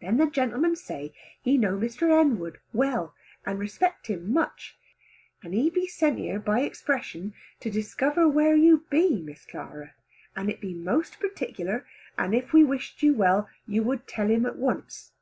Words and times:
Then 0.00 0.16
the 0.16 0.26
gentleman 0.28 0.74
say 0.74 1.14
he 1.40 1.56
know 1.56 1.76
Mr. 1.78 2.08
Henwood 2.08 2.58
well, 2.72 3.14
and 3.46 3.56
respect 3.60 4.08
him 4.08 4.32
much, 4.32 4.76
and 5.44 5.54
he 5.54 5.70
be 5.70 5.86
sent 5.86 6.18
here 6.18 6.40
by 6.40 6.62
expression 6.62 7.34
to 7.60 7.70
discover 7.70 8.26
where 8.28 8.56
you 8.56 8.84
be 8.90 9.22
Miss 9.22 9.46
Clara, 9.46 9.94
and 10.34 10.50
it 10.50 10.60
be 10.60 10.74
most 10.74 11.20
particular, 11.20 11.86
and 12.18 12.34
if 12.34 12.52
we 12.52 12.64
wished 12.64 13.04
you 13.04 13.14
well, 13.14 13.48
us 13.72 13.78
would 13.84 14.08
tell 14.08 14.26
him 14.28 14.42
to 14.42 14.50
once. 14.54 15.12